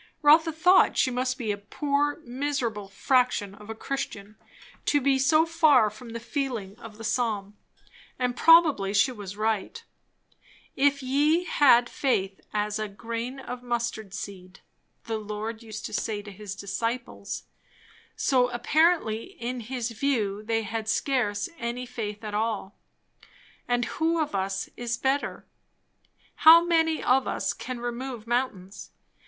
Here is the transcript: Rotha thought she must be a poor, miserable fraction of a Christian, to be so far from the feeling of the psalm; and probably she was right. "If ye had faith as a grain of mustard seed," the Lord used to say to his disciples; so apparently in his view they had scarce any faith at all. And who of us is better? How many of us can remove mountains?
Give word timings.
Rotha 0.23 0.51
thought 0.51 0.97
she 0.97 1.11
must 1.11 1.37
be 1.37 1.51
a 1.51 1.57
poor, 1.59 2.15
miserable 2.25 2.87
fraction 2.87 3.53
of 3.53 3.69
a 3.69 3.75
Christian, 3.75 4.35
to 4.87 4.99
be 4.99 5.19
so 5.19 5.45
far 5.45 5.91
from 5.91 6.09
the 6.09 6.19
feeling 6.19 6.75
of 6.79 6.97
the 6.97 7.03
psalm; 7.03 7.55
and 8.17 8.35
probably 8.35 8.95
she 8.95 9.11
was 9.11 9.37
right. 9.37 9.83
"If 10.75 11.03
ye 11.03 11.43
had 11.43 11.87
faith 11.87 12.41
as 12.51 12.79
a 12.79 12.87
grain 12.87 13.39
of 13.39 13.61
mustard 13.61 14.11
seed," 14.15 14.61
the 15.03 15.19
Lord 15.19 15.61
used 15.61 15.85
to 15.85 15.93
say 15.93 16.23
to 16.23 16.31
his 16.31 16.55
disciples; 16.55 17.43
so 18.15 18.49
apparently 18.49 19.25
in 19.33 19.59
his 19.59 19.91
view 19.91 20.41
they 20.41 20.63
had 20.63 20.89
scarce 20.89 21.47
any 21.59 21.85
faith 21.85 22.23
at 22.23 22.33
all. 22.33 22.75
And 23.67 23.85
who 23.85 24.19
of 24.19 24.33
us 24.33 24.67
is 24.75 24.97
better? 24.97 25.45
How 26.37 26.65
many 26.65 27.03
of 27.03 27.27
us 27.27 27.53
can 27.53 27.79
remove 27.79 28.25
mountains? 28.25 28.89